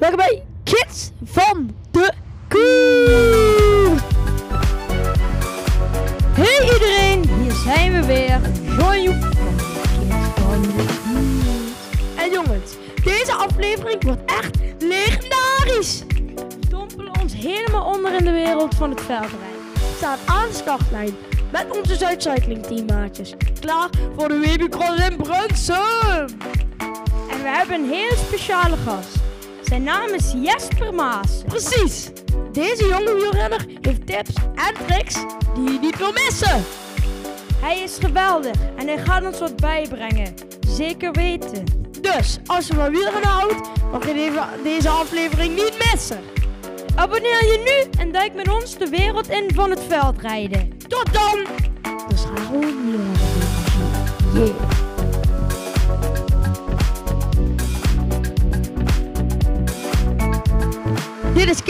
[0.00, 2.12] Welkom bij Kids van de
[2.48, 4.00] Koer.
[6.32, 8.40] Hey iedereen, hier zijn we weer.
[8.42, 9.12] De Kids
[10.40, 11.72] van de.
[12.16, 16.02] En jongens, deze aflevering wordt echt legendarisch.
[16.60, 19.62] We dompelen ons helemaal onder in de wereld van het veldrijden.
[19.72, 21.16] We staan aan de startlijn
[21.52, 23.34] met onze Zuidcycling teammaatjes.
[23.60, 26.38] Klaar voor de Webicross in Brunsum.
[27.30, 29.19] En we hebben een heel speciale gast.
[29.70, 31.42] Zijn naam is Jesper Maas.
[31.46, 32.10] Precies.
[32.52, 35.14] Deze jonge wielrenner heeft tips en tricks
[35.54, 36.64] die je niet wil missen.
[37.54, 40.34] Hij is geweldig en hij gaat ons wat bijbrengen.
[40.66, 41.64] Zeker weten.
[42.00, 46.20] Dus, als je van wielrennen houdt, mag je deze- aflevering niet missen.
[46.94, 50.72] Abonneer je nu en duik met ons de wereld in van het veldrijden.
[50.88, 51.46] Tot dan!
[52.08, 53.16] Dus ga gewoon wielrennen.
[54.34, 54.79] Yeah.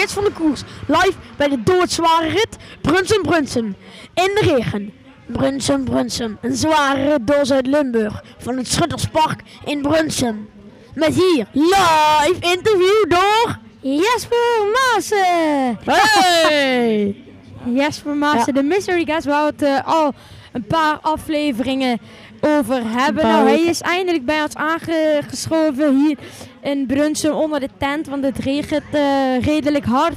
[0.00, 3.76] Kids van de Koers, live bij de doodzware rit Brunsum Brunsum.
[4.14, 4.92] In de regen.
[5.26, 10.48] Brunsum Brunsum, een zware rit door Zuid-Limburg van het Schutterspark in Brunsum.
[10.94, 13.58] Met hier live interview door...
[13.82, 15.78] Jesper Maassen!
[15.84, 17.24] Hey!
[17.64, 20.12] Jesper Maassen, de Mystery Guest, waar we het eh, al
[20.52, 21.98] een paar afleveringen
[22.40, 23.22] over hebben.
[23.26, 26.18] Nou, hij is eindelijk bij ons aangeschoven hier
[26.60, 30.16] in Brunsum onder de tent, want het regent eh, redelijk hard.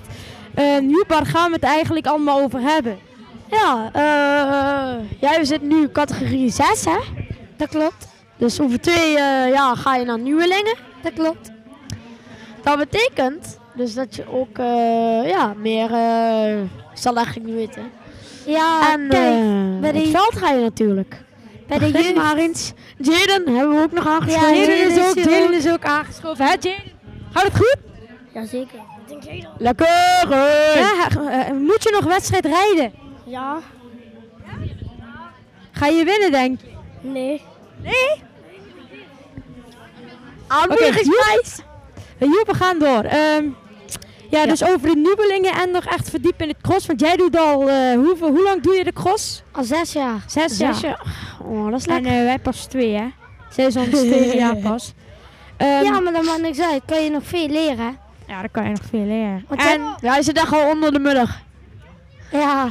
[0.60, 2.98] Uh, Joep, waar gaan we het eigenlijk allemaal over hebben?
[3.52, 6.98] Ja, eh jij zit nu categorie 6, hè?
[7.58, 10.76] Dat klopt, Dus over twee eh, jaar ga je naar Nieuwelingen.
[11.02, 11.52] dat klopt.
[12.64, 16.62] Dat betekent dus dat je ook eh, ja, meer, eh
[17.04, 17.92] zal eigenlijk niet weten.
[18.46, 21.22] Ja, en kijk, eh, bij de- veld ga je natuurlijk.
[21.68, 22.74] bij de Begin maar eens.
[22.98, 24.56] Jaden hebben we ook nog aangeschoven.
[24.56, 26.46] Ja, Jaden is, ook, Jaden is ook aangeschoven.
[26.46, 26.76] Hè, Jaden?
[27.34, 27.78] Gaat het goed?
[28.34, 28.80] Jazeker.
[29.58, 29.88] Lekker!
[30.32, 30.76] eh.
[30.80, 32.94] Ja, eh, moet je nog wedstrijd rijden?
[33.26, 33.60] Ja.
[35.72, 36.68] Ga je winnen, denk je?
[37.10, 37.42] Nee.
[37.84, 38.22] Nee?
[40.48, 41.60] Aanmoedigingsprijs.
[42.18, 43.04] Hey, Joep, we gaan door.
[43.04, 43.46] Ehm,
[44.40, 46.86] ja, dus over de nieuwelingen en nog echt verdiepen in het cross.
[46.86, 47.56] Want jij doet al,
[47.96, 49.44] hoeveel, hoe lang doe je de cross?
[49.52, 50.24] Al zes jaar.
[50.28, 51.02] Zes, Zes jaar.
[51.44, 52.12] Oh, dat is En lekker.
[52.20, 53.06] eh, wij pas twee, hè?
[53.50, 54.94] Zij is tweede jaar pas.
[55.58, 56.82] Ehm, ja, maar dat maakt niks uit.
[56.86, 57.98] Kan je nog veel leren.
[58.28, 59.46] ja, dan kan je nog veel leren.
[59.48, 61.42] Want en ja, je zit echt al onder de mudder.
[62.32, 62.70] Ja,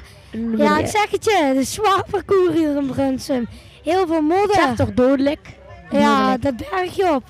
[0.57, 1.53] ja, ik zeg het je.
[1.55, 3.49] De zwaar parcours hier in Brunsum.
[3.83, 4.55] Heel veel modder.
[4.55, 5.39] Zeg toch dodelijk?
[5.91, 7.23] ja, dat bergje op.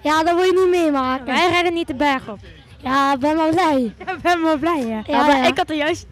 [0.00, 1.26] Ja, dat wil je niet meemaken.
[1.26, 2.38] Wij rijden niet de berg op.
[2.78, 3.94] Ja, ik ben wel blij.
[3.98, 5.12] Ja, ik ben wel blij, hè?
[5.12, 5.46] Ja, maar ja.
[5.46, 6.06] ik had er juist...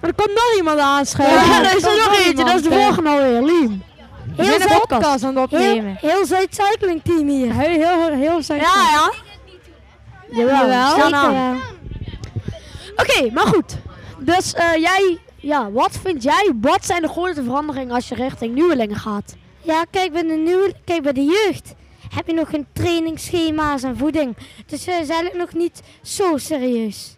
[0.00, 1.46] Maar er komt nog iemand aanschuiven.
[1.50, 2.44] Ja, Er is er nog eentje.
[2.44, 3.42] Dat is de volgende alweer.
[3.42, 3.82] Liem.
[4.36, 5.96] We Heel zijn podcast aan het Heel, opnemen.
[6.00, 7.52] heel Zuid-Cycling team hier.
[7.52, 7.68] Heel,
[8.08, 9.12] heel, heel Zuid- Ja, ja.
[10.30, 10.68] Jawel.
[10.68, 11.54] Jawel.
[12.96, 13.76] Oké, maar goed.
[14.18, 18.54] Dus eh, jij, ja, wat vind jij, wat zijn de grootste veranderingen als je richting
[18.54, 19.34] Nieuwelingen gaat?
[19.62, 21.74] Ja, kijk bij de nieuwe, kijk bij de jeugd
[22.14, 24.36] heb je nog geen trainingsschema's en voeding.
[24.66, 27.14] Dus is eigenlijk nog niet zo serieus.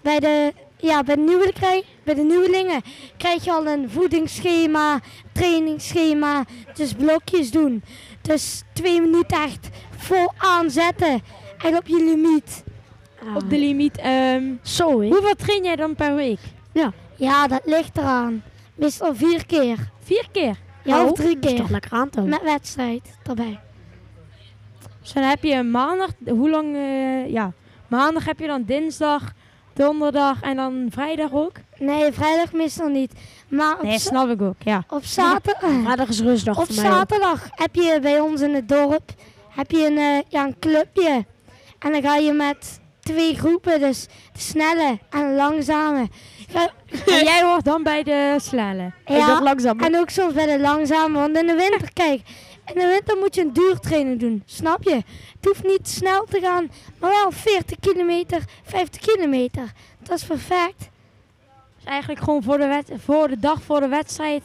[0.00, 2.82] Bij de, ja, bij de, nieuwe, krijg, bij de nieuwelingen
[3.16, 5.00] krijg je al een voedingsschema,
[5.32, 6.44] trainingsschema,
[6.74, 7.82] dus blokjes doen.
[8.22, 11.22] Dus twee minuten echt vol aanzetten
[11.58, 12.64] en op je limiet.
[13.34, 13.96] Op de limiet.
[13.98, 16.38] ehm, Zo, hoeveel train jij dan per week?
[17.16, 18.42] Ja, dat ligt eraan.
[18.74, 19.90] Meestal vier keer.
[20.02, 20.56] Vier keer.
[20.84, 21.60] Ja, Nou, of drie Dat is keer.
[21.60, 22.24] toch lekker.
[22.24, 23.60] Met wedstrijd erbij.
[25.06, 27.52] Dus dan heb je maandag, hoe lang, eh, ja,
[27.88, 29.32] maandag heb je dan dinsdag,
[29.74, 31.52] donderdag en dan vrijdag ook?
[31.78, 33.12] Nee, vrijdag meestal niet.
[33.48, 34.84] Maar Nee, snap ik ook, ja.
[34.88, 35.70] op zaterdag...
[35.82, 36.96] Vrijdag is rustdag Op voor mij ook.
[36.96, 39.12] zaterdag heb je bij ons in het dorp
[39.48, 41.24] heb je een, eh, ja, een clubje.
[41.78, 46.08] En dan ga je met twee groepen, dus de snelle en de langzame.
[46.52, 46.70] Ga-
[47.18, 48.34] En jij hoort dan bij de
[49.04, 49.80] dacht ja, langzaam.
[49.80, 51.18] en ook soms bij de langzame.
[51.18, 52.20] Want in de winter, kijk,
[52.74, 54.42] in de winter moet je een duurtraining doen.
[54.46, 54.94] Snap je?
[54.94, 56.70] Het hoeft niet snel te gaan,
[57.00, 59.72] maar wel 40 kilometer, 50 kilometer.
[60.02, 60.78] Dat is perfect.
[61.76, 64.42] Dus eigenlijk gewoon voor de, voor de dag voor de wedstrijd.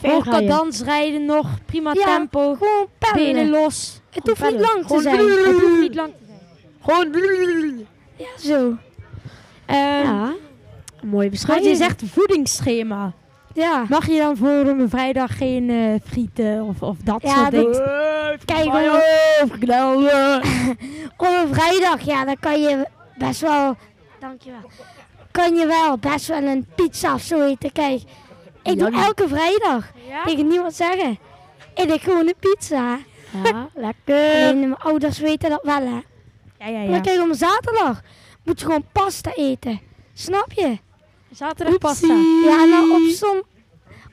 [0.00, 0.48] Ver Hoog rijden.
[0.48, 4.00] cadans rijden nog, prima Ja, tempo, Gewoon benen los.
[4.10, 5.18] Het hoeft niet lang te Gewoon zijn.
[5.18, 7.12] Het hoeft niet lang te zijn.
[7.12, 7.86] Gewoon.
[8.16, 8.76] Ja, zo.
[9.66, 10.32] Ehm, Ja.
[11.04, 11.68] Een mooie Want beschrijving.
[11.70, 13.12] je zegt voedingsschema.
[13.54, 13.84] Ja.
[13.88, 17.72] Mag je dan voor een vrijdag geen eh, frieten of, of dat Ja, soort dingen?
[17.72, 18.66] dat- Kijk.
[21.16, 23.76] Op een vrijdag, ja, dan kan je best wel,
[24.20, 24.60] dankjewel,
[25.30, 27.72] kan je wel best wel een pizza of zo eten.
[27.72, 28.02] Kijk,
[28.62, 30.24] ik doe elke vrijdag Ja?
[30.24, 31.18] tegen niemand zeggen.
[31.74, 32.98] Ik eet gewoon een pizza.
[33.44, 34.34] Ja, lekker.
[34.44, 36.00] Alleen mijn ouders weten dat wel, hè.
[36.58, 37.00] Ja, ja, Maar ja.
[37.00, 38.00] kijk, om zaterdag
[38.44, 39.80] moet je gewoon pasta eten.
[40.12, 40.78] Snap je?
[41.34, 42.14] Zaterdag pasta.
[42.44, 43.42] Ja, dan op, zon,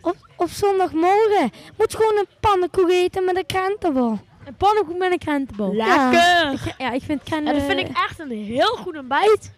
[0.02, 4.20] op, op zondagmorgen moet je gewoon een pannenkoek eten met een krentenbol.
[4.46, 5.74] Een pannenkoek met een krentenbol.
[5.76, 6.76] Lekker!
[6.78, 7.54] Ja, ik vind Ja, krenten...
[7.54, 9.52] dat vind ik echt een heel goed ontbijt.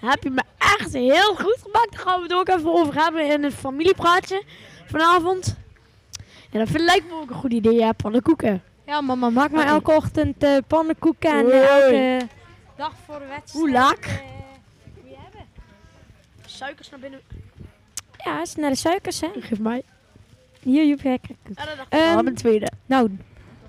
[0.00, 1.92] Heb je me echt heel goed gemaakt.
[1.92, 4.42] Daar gaan we het ook even over hebben in het familiepraatje
[4.86, 5.56] vanavond.
[6.50, 8.62] Ja, dat vind, lijkt me ook een goed idee, ja, pannenkoeken.
[8.86, 9.70] Ja, mama maakt mij Oké.
[9.72, 12.26] elke ochtend eh, pannenkoeken en eh, elke
[12.76, 13.52] dag voor de wedstrijd.
[13.52, 14.06] Hoe lak?
[16.56, 17.20] Suikers naar binnen.
[18.24, 19.28] Ja, is naar de suikers, hè?
[19.40, 19.82] Geef mij.
[20.62, 21.00] Hier, Joep.
[21.00, 22.20] Ja, al.
[22.20, 22.68] ik een tweede.
[22.86, 23.10] Nou,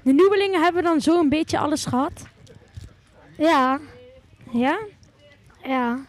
[0.03, 2.23] de nieuwelingen hebben dan zo een beetje alles gehad.
[3.37, 3.79] Ja,
[4.51, 4.77] Ja?
[5.63, 6.05] ja.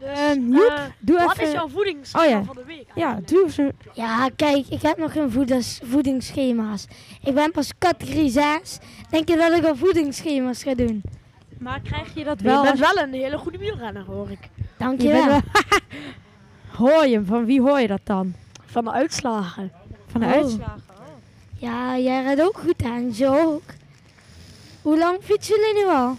[0.00, 1.44] Ehm, Joep, Eh, doe wat even...
[1.46, 2.42] is jouw voedingsschema Oh ja.
[2.44, 2.86] van de week?
[2.94, 3.70] Ja, doe zo.
[3.92, 6.86] Ja, kijk, ik heb nog geen voedings, voedingsschema's.
[7.22, 8.78] Ik ben pas categorie 6.
[9.10, 11.02] Denk je dat ik al voedingsschema's ga doen?
[11.58, 12.62] Maar krijg je dat Je wel?
[12.62, 14.38] bent als- wel een hele goede wielrenner, hoor ik.
[14.42, 15.26] je bent Dankjewel.
[15.26, 15.40] wel...
[16.76, 17.24] hoor je?
[17.24, 18.34] Van wie hoor je dat dan?
[18.64, 19.72] Van de uitslagen.
[20.06, 20.32] Van de Oh.
[20.32, 20.82] uitslagen.
[21.58, 23.62] Ja, jij rijdt ook goed aan, zo ook.
[24.82, 26.16] Hoe lang fietsen jullie nu al?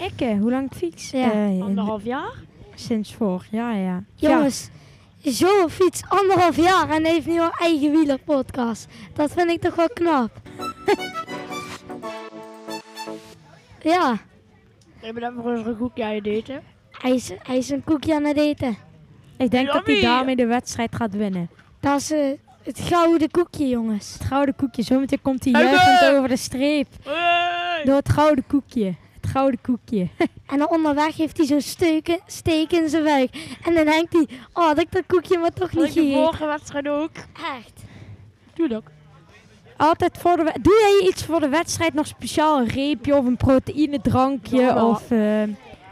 [0.00, 1.10] Ik, eh, hoe lang ik fiets?
[1.10, 1.32] Ja.
[1.32, 2.32] Eh, Anderhalf jaar?
[2.74, 4.02] sinds vorig jaar, ja.
[4.14, 4.68] Jongens,
[5.24, 8.86] zo fiets anderhalf jaar en heeft nu al eigen wielerpodcast.
[9.14, 10.30] Dat vind ik toch wel knap.
[13.82, 14.12] ja,
[15.00, 16.62] Ik ben even rustig een koekje aan je eten.
[16.90, 18.76] hij is, hij is een koekje aan het eten.
[19.38, 19.44] Ja.
[19.44, 21.50] Ik denk dat hij daarmee de wedstrijd gaat winnen.
[21.80, 22.18] Dat is eh,
[22.62, 24.12] het gouden koekje, jongens.
[24.18, 24.82] Het gouden koekje.
[24.82, 26.86] Zometeen komt hij juichend over de streep.
[27.04, 27.84] Hey!
[27.84, 28.94] Door het gouden koekje.
[29.20, 30.08] Het gouden koekje.
[30.46, 33.56] En dan onderweg heeft hij zo'n steuken, steek in zijn buik.
[33.64, 36.00] En dan denkt hij, oh, had ik dat koekje maar toch Dat niet ik de
[36.00, 36.22] gegeten.
[36.24, 37.10] vorige wedstrijd ook.
[37.58, 37.82] Echt.
[38.54, 38.82] Doe dat.
[39.76, 42.58] Altijd voor de Doe jij iets voor de wedstrijd nog speciaal?
[42.58, 44.60] Een reepje of een proteïnedrankje?
[44.60, 45.42] Ja, maar- of, eh,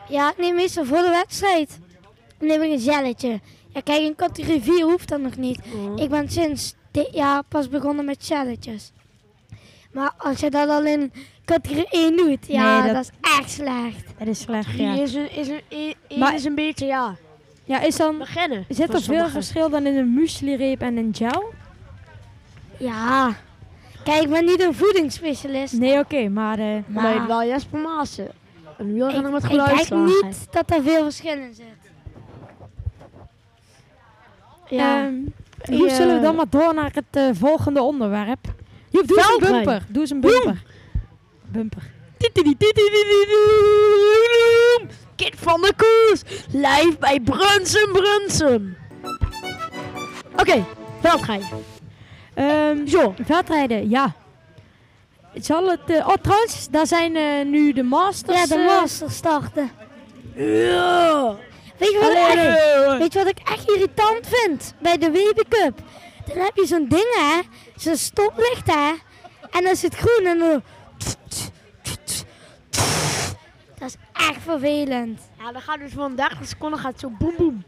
[0.08, 1.78] Ja, ik neem meestal voor de wedstrijd.
[2.38, 3.40] Dan neem ik een jelletje.
[3.68, 5.60] Ja, kijk, in categorie 4 hoeft dat nog niet.
[5.96, 8.92] Ik ben sinds dit jaar pas begonnen met jelletjes.
[9.92, 11.12] Maar als je dat al in
[11.44, 13.04] categorie 1 doet, ja, Nee, dat...
[13.04, 14.04] dat- is echt slecht.
[14.18, 14.94] dat is slecht, ja.
[14.94, 17.16] is een, is een, Maar- is een beetje, ja,
[17.64, 18.18] Ja, is dan...
[18.18, 18.64] beginnen.
[18.68, 21.52] Zit er veel verschil dan in een muesli-reep en een gel?
[22.78, 23.36] Ja.
[24.04, 25.72] Kijk, ik ben niet een voedingsspecialist.
[25.72, 26.58] Nee, oké, maar...
[26.58, 28.28] eh, Maar wel Jesper Maassen.
[28.78, 31.83] Een ik wielrenner met ik denk niet dat er veel verschil in zit.
[34.74, 35.04] Ja.
[35.04, 35.14] Ehm,
[35.78, 38.54] hoe zullen we dan maar door naar het eh, volgende onderwerp?
[38.90, 39.82] Joep, doe eens een bumper.
[39.88, 40.62] Doe eens een bumper.
[41.44, 41.82] Bumper.
[45.16, 46.22] Kit van de Koers,
[46.52, 48.76] live bij Brunsum Brunsum.
[50.36, 50.64] Oké,
[51.00, 51.48] veldrijden.
[52.34, 54.14] Ehm, Zo, veldrijden, ja.
[55.34, 55.80] Zal het...
[55.86, 58.38] eh, oh, trouwens, daar zijn eh, nu de Masters.
[58.38, 59.70] ja, de eh, master starten.
[60.36, 61.36] ja.
[61.78, 65.42] Weet je, wat ik echt, weet je wat ik echt irritant vind bij de WB
[65.48, 65.78] Cup?
[66.26, 67.40] Dan heb je zo'n ding, hè?
[67.76, 68.92] Zo'n stoplicht, hè?
[69.50, 70.62] En dan is het groen en dan...
[73.78, 75.20] Dat is echt vervelend.
[75.38, 77.64] Ja, dan gaat dus van 30 seconden gaat het zo boem boem.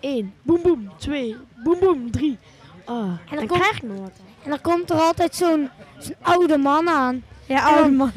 [0.00, 2.38] 1, boem boem, 2, boem boem, 3.
[2.86, 4.12] Oh, en dan dan komt- krijg nog wat.
[4.42, 7.24] En dan komt er altijd zo'n zo'n oude man aan.
[7.46, 8.12] Ja, oude man.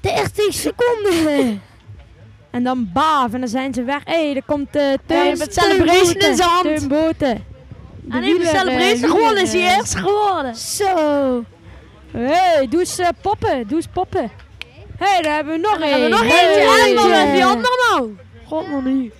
[0.00, 1.62] 30 seconden.
[2.52, 4.00] En dan baaf en dan zijn ze weg.
[4.04, 6.64] Hé, hey, er komt uh, Ja, Teun celebration in zijn hand.
[6.78, 7.44] Teun Boten.
[8.00, 10.54] De En even wieler, celebration eh, gewonnen, is hij eerst geworden.
[10.56, 11.44] Zo.
[12.10, 13.66] Hé, doe eens eh, poppen.
[13.68, 14.30] Doe eens poppen.
[14.98, 16.26] Hé, hey, daar hebben we nog Dan hebben we één.
[16.26, 16.88] nog Hey.
[16.90, 17.02] eentje.
[17.04, 18.16] En dan Eh, die andere nou.
[18.46, 19.12] God man nu.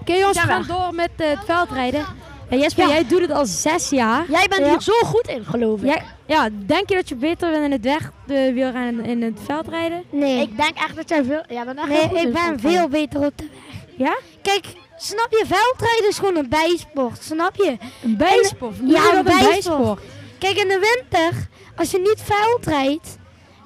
[0.00, 2.04] Oké jongens, we gaan door met eh, het veldrijden.
[2.50, 2.92] Ja, Jesper, Ja.
[2.92, 4.24] jij doet het al zes jaar.
[4.30, 4.68] Jij bent Ja.
[4.70, 5.86] hier zo goed in, geloof ik.
[5.86, 9.38] Jij, ja, denk je dat je beter bent in het weg de wielrennen in het
[9.44, 10.04] veldrijden?
[10.10, 10.40] Nee.
[10.42, 11.42] Ik denk echt dat jij veel...
[11.48, 12.60] Ja, bent echt nee, goed ik ben veldrijden.
[12.60, 13.80] veel beter op de weg.
[13.96, 14.16] Ja?
[14.42, 14.64] Kijk,
[14.96, 17.76] snap je, veldrijden is gewoon een bijsport, snap je?
[18.02, 18.76] Een bijsport.
[18.84, 19.50] Ja, Ja, een een bijsport.
[19.52, 20.00] bijsport.
[20.38, 23.18] Kijk, in de winter, als je niet veld rijdt,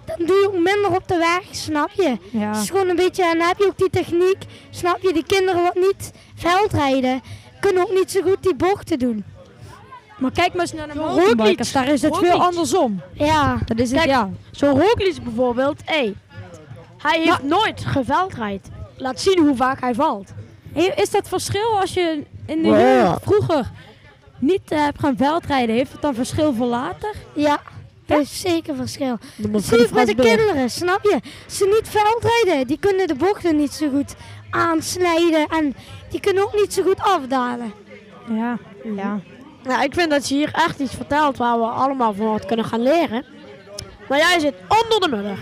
[0.05, 2.09] dan doe je ook minder op de weg, snap je?
[2.09, 2.61] Het Ja.
[2.61, 4.39] is gewoon een beetje, en dan heb je ook die techniek,
[4.71, 5.13] snap je?
[5.13, 7.23] Die kinderen wat niet veld rijden,
[7.65, 9.25] kunnen ook niet zo goed die bochten doen.
[10.19, 11.73] Maar kijk maar eens naar de mountainbikers.
[11.73, 13.01] Daar is het veel andersom.
[13.13, 14.29] Ja, Dat is het, Kijk, ja.
[14.51, 16.15] Zo'n Roglic bijvoorbeeld, hé.
[16.99, 18.69] hij heeft nooit geveldrijd.
[18.97, 20.33] Laat zien hoe vaak hij valt.
[20.73, 22.79] Hey, Is dat verschil als je in de Ja.
[22.79, 23.71] jeugd vroeger
[24.39, 25.75] niet eh, hebt gaan veldrijden?
[25.75, 27.15] Heeft het dan verschil voor later?
[27.35, 27.61] ja.
[28.07, 29.19] Dat is zeker verschil.
[29.57, 31.19] Zie met de kinderen, snap je?
[31.47, 34.15] Ze niet veldrijden, die kunnen de bochten niet zo goed
[34.51, 35.77] aansnijden en
[36.11, 37.73] die kunnen ook niet zo goed afdalen.
[38.29, 38.59] Ja.
[38.97, 39.21] ja.
[39.63, 42.65] Nou, ik vind dat je hier echt iets vertelt waar we allemaal van wat kunnen
[42.65, 43.25] gaan leren.
[44.09, 45.39] Maar jij zit onder de mudder.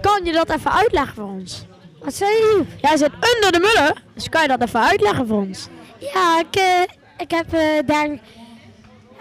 [0.00, 1.64] kan je dat even uitleggen voor ons?
[1.98, 2.64] Wat zei je?
[2.80, 5.68] Jij zit onder de mullen, dus kan je dat even uitleggen voor ons?
[5.98, 6.82] Ja, ik, eh,
[7.18, 8.20] ik heb eh denk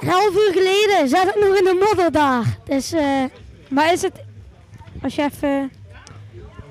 [0.01, 2.57] een half uur geleden zat ik nog in de modder daar.
[2.65, 3.23] Dus eh,
[3.69, 4.13] Maar is het...
[5.03, 5.71] Als je even...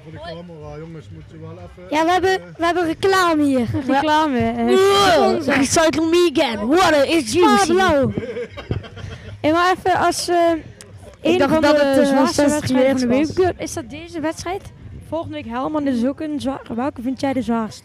[0.03, 1.97] Voor de camera, jongens, moet je wel even...
[1.97, 3.67] ja, we hebben, we hebben reclame hier.
[3.87, 4.39] Reclame.
[4.39, 6.67] eh, Wow, Recycle me again.
[6.67, 7.73] Water is juicy.
[7.73, 8.13] blauw.
[9.41, 10.29] En maar even als...
[10.29, 10.37] eh
[11.23, 14.63] een dacht dat de het, eh, zwaarste 60 wedstrijden van de is dat deze wedstrijd?
[15.09, 16.75] Volgende week Helman is ook een zware.
[16.75, 17.83] Welke vind jij de zwaarste?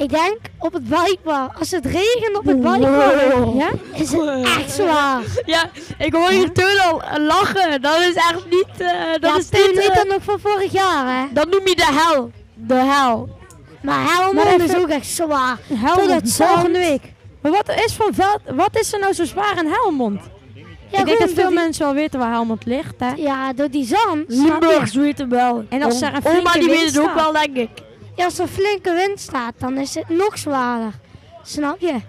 [0.00, 1.58] Ik denk op het bikepark.
[1.58, 3.58] Als het regent op het bikepark, Wow.
[3.60, 3.68] Ja?
[3.94, 5.20] is het echt zwaar.
[5.46, 5.64] Ja,
[5.98, 7.82] ik hoor je toen al lachen.
[7.82, 8.66] Dat is echt niet...
[8.78, 8.90] eh,
[9.20, 9.74] dat ja, is niet...
[9.76, 11.26] weet eh, dat nog van vorig jaar, hè.
[11.32, 12.30] dat noem je de hel.
[12.54, 13.28] De hel.
[13.82, 15.58] Maar Helmond is ook echt zwaar.
[15.74, 17.02] Helmond, Totdat volgende week.
[17.42, 20.20] Maar wat is, van veld, wat is er nou zo zwaar in Helmond?
[20.88, 23.12] Ja, ik denk dat veel die- mensen wel weten waar Helmond ligt, hè?
[23.16, 24.24] Ja, door die zand.
[24.92, 25.64] weten wel.
[25.68, 27.68] En als er een Oma die weet het ook wel, denk ik.
[28.20, 30.92] Ja, als er flinke wind staat, dan is het nog zwaarder.
[31.42, 32.00] Snap je?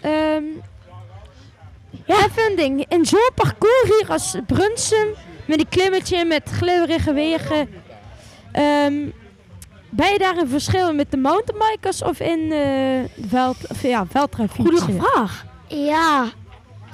[0.00, 0.44] Ehm,
[2.06, 2.84] ja, even een ding.
[2.88, 5.14] In zo'n parcours hier als Brunsum,
[5.46, 7.68] met die klimmetje met glibberige wegen,
[8.52, 9.08] ehm,
[9.90, 14.06] ben je daar een verschil met de mountainbikers of in eh veld, of, ja,
[14.48, 15.44] Goede vraag.
[15.68, 16.24] Ja.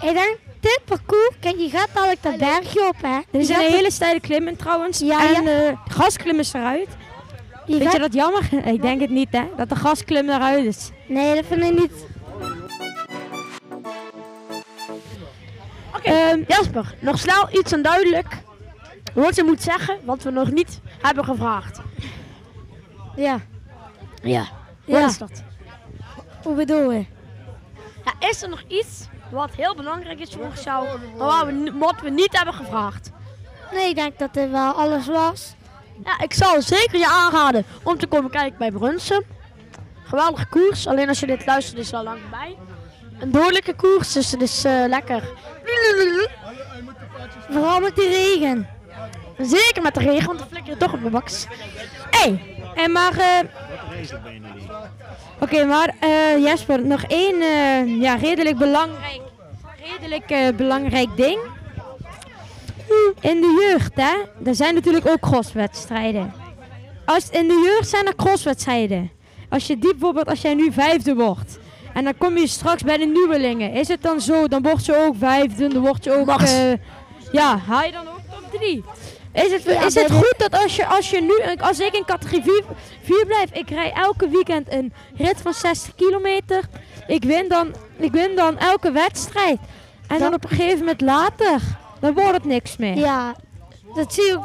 [0.00, 3.18] Ik denk, dit parcours, kijk, je gaat dadelijk dat bergje op, hè.
[3.30, 4.98] Er is een hele steile klimmen trouwens.
[4.98, 6.38] Ja, en ja.
[6.38, 6.88] is eruit.
[7.66, 8.48] Je Vind je dat jammer?
[8.74, 9.44] Ik denk het niet, hè?
[9.56, 10.90] Dat de gasklim eruit is.
[11.08, 11.92] Nee, dat vind ik niet.
[15.96, 18.26] Oké, Ehm, Jasper, nog snel iets en duidelijk.
[19.14, 21.80] Wat je moet zeggen, wat we nog niet hebben gevraagd.
[23.16, 23.40] Ja.
[24.22, 24.44] Ja.
[24.84, 25.06] Wat Ja.
[25.06, 25.42] is dat?
[26.42, 27.04] Hoe bedoel je?
[28.04, 30.86] Ja, is er nog iets wat heel belangrijk is volgens jou,
[31.18, 33.10] maar we, wat we niet hebben gevraagd?
[33.72, 35.54] Nee, ik denk dat dit wel alles was.
[36.04, 39.22] Ja, ik zou zeker je aanraden om te komen kijken bij Brunsum.
[40.02, 42.56] Geweldige koers, alleen als je dit luistert is het al lang bij.
[43.18, 45.22] Een dodelijke koers, dus het is eh, lekker.
[47.50, 48.68] Vooral met die regen.
[49.38, 51.46] Zeker met de regen, want dan flikker je toch op de baks.
[52.10, 53.38] Hey, En maar, eh,
[55.40, 57.36] oké, maar eh, Jesper, nog één
[58.00, 59.20] ja, redelijk belangrijk,
[59.82, 61.38] redelijk belangrijk ding.
[63.20, 64.14] In de jeugd, hè,
[64.44, 66.32] er zijn natuurlijk ook crosswedstrijden.
[67.04, 69.10] Als, in de jeugd zijn er crosswedstrijden.
[69.48, 71.58] Als je die bijvoorbeeld, als jij nu vijfde wordt.
[71.94, 73.72] En dan kom je straks bij de nieuwelingen.
[73.72, 76.72] Is het dan zo, dan word je ook vijfde, dan word je ook, eh,
[77.32, 78.84] ja, haal je dan ook top drie.
[79.32, 82.42] Is het, is het goed dat als je, als je nu, als ik in categorie
[82.42, 82.62] 4,
[83.02, 86.60] 4 blijf, ik rij elke weekend een rit van 60 kilometer.
[87.06, 89.58] Ik win dan, ik win dan elke wedstrijd.
[90.06, 91.60] En Dan- op een gegeven moment later,
[92.00, 92.96] dan wordt het niks meer.
[92.96, 93.34] Ja,
[93.94, 94.44] dat zie je ook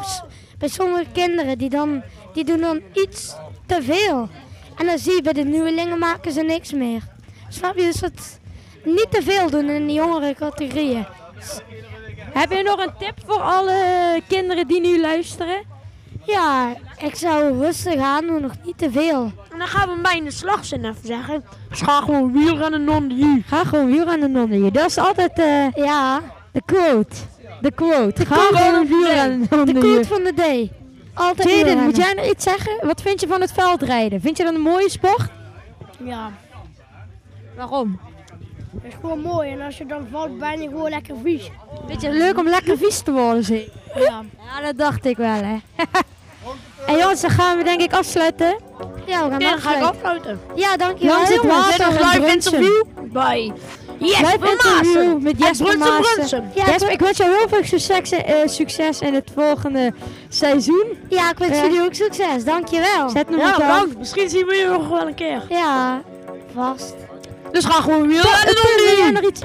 [0.57, 1.57] bij sommige kinderen.
[1.57, 3.35] Die, dan, die doen dan iets
[3.65, 4.29] te veel.
[4.75, 7.01] En dan zie je bij de nieuwelingen maken ze niks meer.
[7.49, 7.81] Snap je?
[7.83, 8.39] Dus dat
[8.83, 11.05] niet te veel doen in de jongere categorieën.
[12.33, 15.63] Heb je nog een tip voor alle kinderen die nu luisteren?
[16.25, 19.31] Ja, ik zou rustig aan doen, nog niet te veel.
[19.51, 21.43] en dan gaan we in de slagzin even zeggen.
[21.69, 23.43] Ga gewoon wielrennen non you.
[23.45, 24.71] Ga gewoon wielrennen onder je.
[24.71, 26.21] Dat is altijd eh, Ja,
[26.51, 27.15] de quote.
[27.61, 28.25] De quote.
[28.25, 29.93] Ga quote gewoon van de de je.
[29.93, 30.71] quote van de day.
[31.13, 32.87] Altijd Jaden, moet jij nog iets zeggen?
[32.87, 34.21] Wat vind je van het veldrijden?
[34.21, 35.29] Vind je dat een mooie sport?
[36.03, 36.31] Ja,
[37.55, 37.99] Waarom?
[38.71, 39.49] dat is gewoon mooi.
[39.51, 41.49] En als je dan valt, ben je gewoon lekker vies.
[41.87, 43.71] Vind je het leuk om lekker vies te worden, zie?
[43.95, 44.23] Ja.
[44.55, 45.57] Ja, dat dacht ik wel, hè.
[46.87, 48.55] en jongens, dan gaan we denk ik afsluiten.
[49.05, 50.39] Ja, we gaan En dan ga ik afsluiten.
[50.55, 51.15] Ja, dankjewel.
[51.15, 51.91] Langs het water.
[51.91, 53.53] Live interview bij
[53.99, 56.51] Jesper Live interview met Jesper Maassen.
[56.55, 59.93] Ja, Jesper, ik wens jou heel veel succes, eh, succes in het volgende
[60.29, 60.85] seizoen.
[61.09, 61.63] Ja, ik wens Ja.
[61.63, 62.43] jullie ook succes.
[62.43, 63.09] Dankjewel.
[63.09, 63.97] Zet hem Ja, bedankt.
[63.97, 65.41] Misschien zien we je nog wel een keer.
[65.49, 66.01] Ja,
[66.55, 66.93] vast.
[67.51, 68.53] Dus ga gewoon wielrennen
[68.97, 69.41] jij non nog iets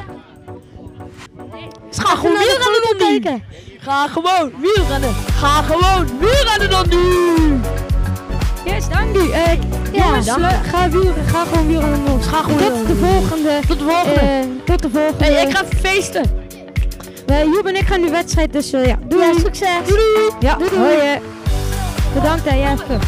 [1.88, 3.44] Dus ga gewoon wielrennen.
[3.80, 5.14] Ga gewoon wielrennen.
[5.14, 7.60] Ga gewoon wielrennen non you.
[9.92, 10.30] Eh, jongens,
[10.70, 12.00] ga, wielrennen, ga gewoon wielrennen.
[12.06, 12.26] jongens.
[12.26, 13.50] Ga gewoon Tot de volgende.
[13.68, 14.20] Tot de volgende.
[14.20, 15.24] eh, tot de volgende.
[15.24, 16.22] Hey, ik ga feesten.
[17.26, 18.96] Eh, Joep en ik gaan nu wedstrijd, dus eh, ja.
[19.08, 19.24] Doei.
[19.26, 19.68] Ja, succes.
[20.40, 20.80] Ja, Doei, doei.
[20.82, 21.18] hoi.
[22.14, 22.98] Bedankt hè Jesper.